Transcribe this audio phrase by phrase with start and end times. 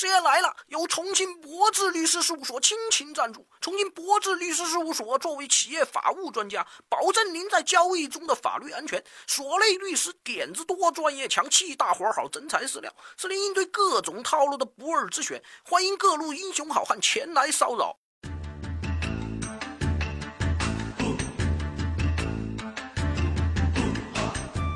[0.00, 3.46] 事业来了，由重庆博智律师事务所倾情赞助。
[3.60, 9.04] 重庆博智律师事务所作为企业法务专家，保证您在交易中的法律安全。
[9.26, 15.42] 所内律师点子多，专业强，气大活好，真材实料，是您应对各种套路的不二之选。
[15.62, 17.94] 欢迎各路英雄好汉前来骚扰。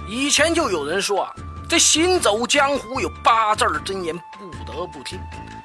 [0.06, 1.34] 以前就有人说啊，
[1.66, 4.14] 这行走江湖有八字真言。
[4.38, 5.20] 不得不听，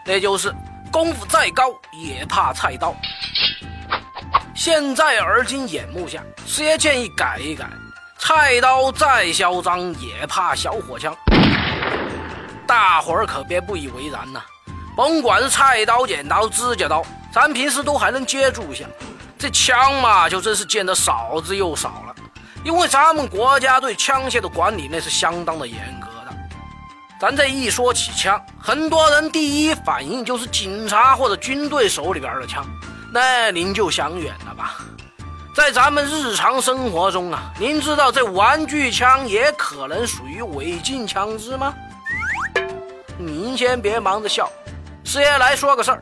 [0.05, 0.53] 那就是
[0.91, 2.95] 功夫再高也怕菜刀。
[4.55, 7.67] 现在而今眼目下，师爷建议改一改，
[8.19, 11.15] 菜刀再嚣张也怕小火枪。
[12.67, 14.41] 大伙儿可别不以为然呐，
[14.95, 18.85] 甭管是菜刀、剪刀、指甲刀，咱平时都还能接触一下，
[19.39, 22.15] 这枪嘛，就真是见得少之又少了。
[22.63, 25.98] 因为咱们国家对枪械的管理那是相当的严。
[27.19, 32.65] 咱这一说起枪，很多人第一反应就是警察或者军队手里边的枪，
[33.13, 34.77] 那您就想远了吧。
[35.53, 41.73] 在咱们日常生活中啊，您知道这玩具枪也可能属于违禁枪支吗？
[43.17, 44.49] 您先别忙着笑，
[45.03, 46.01] 师爷来说个事儿。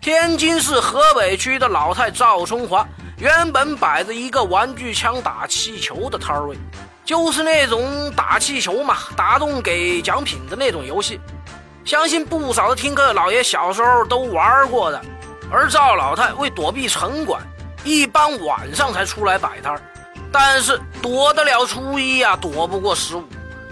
[0.00, 2.84] 天津市河北区的老太赵春华，
[3.18, 6.58] 原本摆着一个玩具枪打气球的摊位。
[7.08, 11.18] 就是那种打气球嘛，打中给奖品的那种游戏，
[11.82, 15.00] 相信不少的听课老爷小时候都玩过的。
[15.50, 17.40] 而赵老太为躲避城管，
[17.82, 19.74] 一般晚上才出来摆摊
[20.30, 23.22] 但是躲得了初一呀，躲不过十五；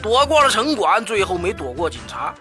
[0.03, 2.33] 躲过了城管，最后没躲过警察。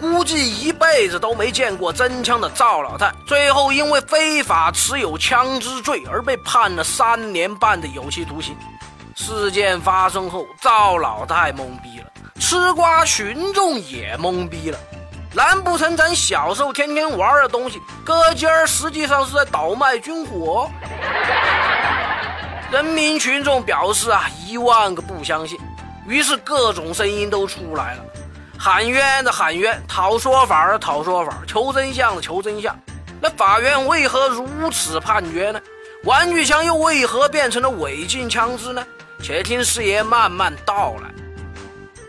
[0.00, 8.56] 估计一辈子都没见过真枪的赵老太，最后因为非法持有枪支罪而被判了三年半的有期徒刑。
[9.14, 12.06] 事件发生后，赵老太懵逼了，
[12.40, 14.78] 吃瓜群众也懵逼了。
[15.32, 20.68] 难不成咱小时候天天玩的东西，搁今儿实际上是在倒卖军火？
[22.72, 25.58] 人民群众表示啊，一万个不相信。
[26.06, 28.04] 于是各种声音都出来了，
[28.58, 32.76] 喊冤的喊冤，讨说法的讨说法，求真相的求真相。
[33.20, 35.60] 那法院为何如此判决呢？
[36.02, 38.84] 玩具枪又为何变成了违禁枪支呢？
[39.22, 41.10] 且听师爷慢慢道来。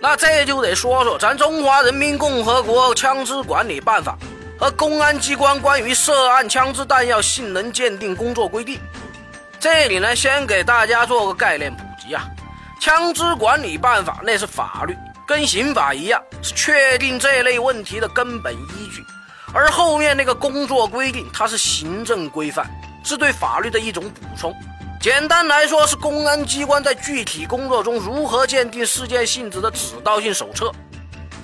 [0.02, 4.18] 那这就得说说咱中华人民共和国枪支管理办法
[4.60, 8.80] 和公安机关关于涉案枪支弹药性能鉴定工作规定。
[9.60, 12.24] 这里呢，先给大家做个概念普及啊。
[12.80, 14.96] 枪支管理办法那是法律，
[15.26, 19.04] 跟刑法一样，是确定这类问题的根本依据。
[19.54, 22.70] 而后面那个工作规定，它是行政规范，
[23.04, 24.54] 是对法律的一种补充。
[25.06, 30.72] 简单来说，是公安机关在具体工作中如何鉴定事件性质的指导性手册。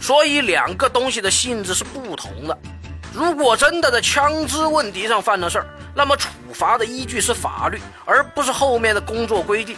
[0.01, 2.57] 所以，两个东西的性质是不同的。
[3.13, 9.77] 如果真的在枪支问题上犯了事儿，那么处罚的依据是法律，而不是后面的工作规定。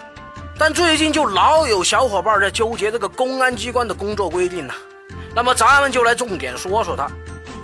[0.58, 4.74] 但最近就老有小伙伴在纠结这个公安机关的工作规定呢。
[5.36, 7.12] 那么，咱们就来重点说说它。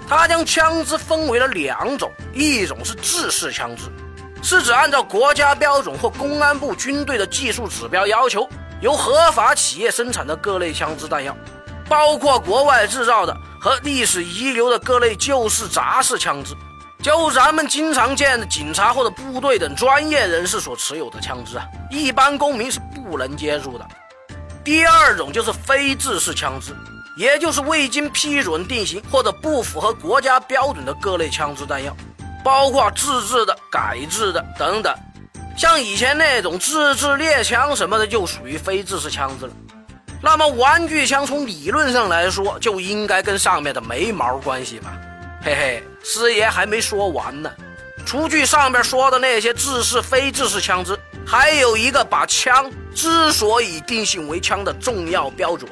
[0.06, 3.84] 它将枪支分为了两种，一种是制式枪支。
[4.41, 8.47] 是指按照国家标准或公安部军队的技术指标要求，
[8.81, 11.35] 由合法企业生产的各类枪支弹药，
[11.88, 16.55] 包括国外制造的和历史遗留的各类旧式杂式枪支，
[17.03, 23.85] 就咱们经常见的警察或者部队等专业人士所持有的枪支啊，一般公民是不能接触的。
[24.63, 26.73] 第二种就是非制式枪支，
[27.17, 31.95] 也就是未经批准定型或者不符合国家标准的各类枪支弹药。
[32.44, 34.94] 包括自制的、改制的等等，
[35.57, 39.51] 像以前那种自制猎枪什么的，就属于非制式枪支了。
[40.22, 44.91] 那么玩具枪从理论上来说，就应该跟上面的没毛关系吧？
[45.41, 47.49] 嘿嘿，师爷还没说完呢。
[48.05, 50.97] 除去上面说的那些制式、非制式枪支，
[51.28, 55.69] 还有一个把枪之所以定性为枪的重要标准。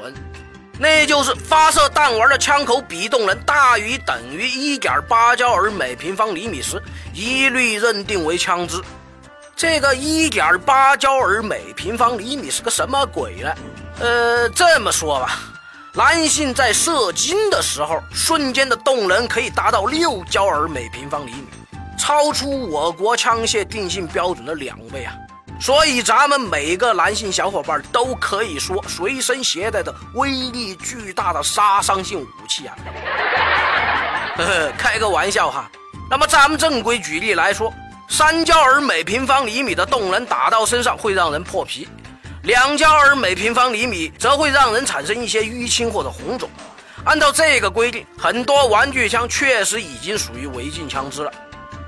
[0.79, 6.81] 那就是发射弹丸的枪口比动能大于等于一点八焦耳每平方厘米时，
[7.13, 8.79] 一律认定为枪支。
[9.56, 13.51] 这个一点八焦耳每平方厘米是个什么鬼呢？
[14.00, 15.39] 呃，这么说吧，
[15.94, 21.47] 男性在射精的时候，瞬间的动能可以达到六焦耳每平方厘米，
[21.97, 25.13] 超出我国枪械定性标准的两倍啊！
[25.59, 32.75] 所以，咱们每个男性小伙伴都可以说随身携带的威力巨大的杀伤性武器啊！
[34.38, 35.69] 呵呵，开个玩笑哈。
[36.09, 37.74] 那么，咱们正规举例来说，
[38.07, 41.88] 三焦耳每平方厘米的动能打到身上会让人破皮，
[42.44, 46.48] 两焦耳每平方厘米则会让人产生一些淤青或者红肿，
[47.04, 51.31] 按照这个规定，很多玩具枪确实已经属于违禁枪支了。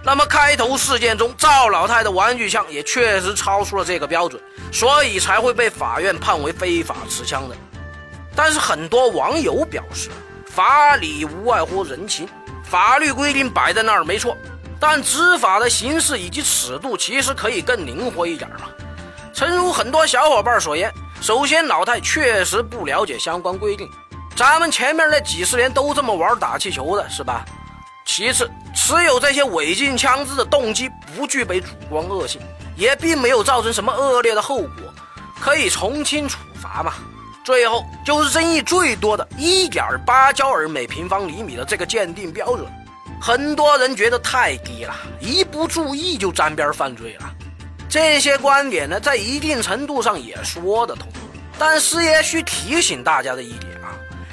[0.02, 4.42] 那么开头事件中，赵老太的玩具枪也确实超出了这个标准，
[4.72, 7.56] 所以才会被法院判为非法持枪的。
[8.36, 10.10] 但是很多网友表示，
[10.46, 12.28] 法理无外乎人情，
[12.64, 14.38] 法律规定摆在那儿没错，
[14.80, 18.70] 但执法的形式以及尺度其实可以更灵活一点嘛。
[19.34, 20.92] 诚如很多小伙伴所言，
[21.22, 23.90] 首先老太确实不了解相关规定。
[24.36, 27.44] 咱们前面那几十年都这么玩打气球的是吧？
[28.06, 32.42] 其次，持有这些违禁枪支的动机不具备主观恶性，
[32.76, 34.94] 也并没有造成什么恶劣的后果，
[35.40, 36.94] 可以从轻处罚嘛。
[37.44, 42.68] 最后就是争议最多的一点八焦耳每平方厘米的这个鉴定标准，
[43.20, 47.34] 很多人觉得太低了，一不注意就沾边犯罪了。
[47.90, 51.08] 这些观点呢，在一定程度上也说得通，
[51.58, 53.79] 但是也需提醒大家的一点。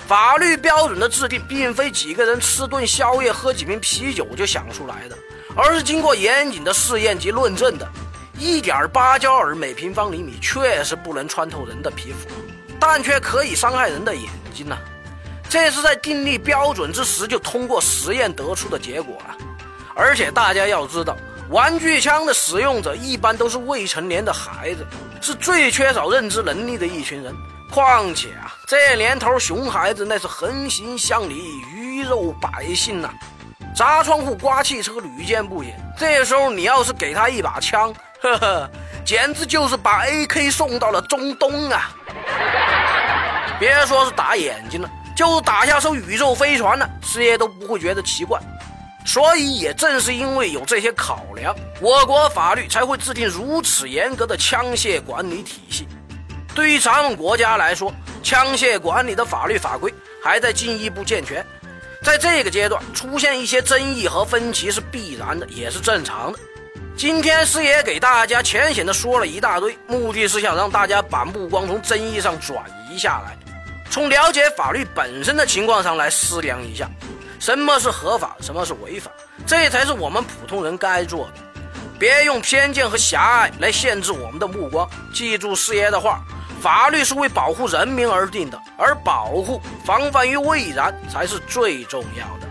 [0.06, 5.18] 法律标准的制定，并非几个人吃顿宵夜、喝几瓶啤酒就想出来的，
[5.56, 7.88] 而是经过严谨的试验及论证的。
[8.38, 12.28] 一点八焦耳每平方厘米确实不能穿透人的皮肤，
[12.78, 14.78] 但却可以伤害人的眼睛呢。
[15.48, 19.36] 这是在订立标准之时就通过实验得出的结果了。
[19.94, 21.16] 而且大家要知道，
[21.50, 24.86] 玩具枪的使用者一般都是未成年的孩子，
[25.20, 27.34] 是最缺少认知能力的一群人。
[27.70, 33.10] 况且啊，这年头熊孩子那是横行乡里，鱼肉百姓呐，
[33.74, 35.78] 砸窗户、刮汽车屡见不鲜。
[35.96, 38.70] 这时候你要是给他一把枪，呵呵，
[39.04, 41.90] 简直就是把 AK 送到了中东啊！
[43.58, 48.40] 别说是打眼睛了，就打下艘宇宙飞船呢，师爷都不会觉得奇怪。
[49.06, 55.86] 所以也正是因为有这些考量，我国法律才会制定如此严格的枪械管理体系。
[56.54, 61.46] 对于咱们国家来说，枪械管理的法律法规还在进一步健全，
[62.02, 66.38] 在这个阶段出现一些争议和分歧是必然的，也是正常的。
[66.96, 73.36] 今天师爷给大家浅显的说了一大堆，目的是想让大家把目光从争议上转移下来，
[73.90, 76.90] 从了解法律本身的情况上来思量一下，
[77.46, 79.08] 什么是合法，什么是违法，
[79.46, 81.34] 这才是我们普通人该做的。
[81.96, 86.24] 别用偏见和狭隘来限制我们的目光，记住师爷的话。
[86.60, 92.45] 法律是为保护人民而定的，而保护、防范于未然才是最重要的。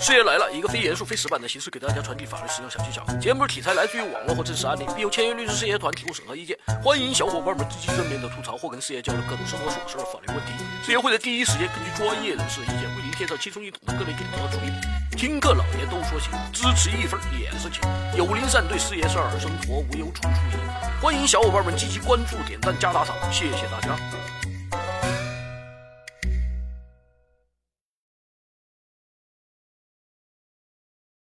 [0.00, 3.04] 事业来了，一个非严肃、非死板的形式给大家传递法律实用小技巧。
[3.20, 6.56] 节目题材来自于网络或真实案例，并由签约律师事业团提供审核意见。
[6.82, 10.52] 欢迎小伙伴们积极正面的吐槽或跟事业交流各种生活琐事和法律问题。
[10.82, 15.16] 事业会在第一时间根据专业人士的意见，为您添上轻松易懂的各类点子和主意。
[15.18, 17.82] 听课老爷都说行，支持一分也是情。
[18.16, 20.58] 有灵善对事业事儿，生活无忧处处赢。
[21.02, 23.94] 欢迎小伙伴们积极关注、点赞、加打赏，谢谢大家。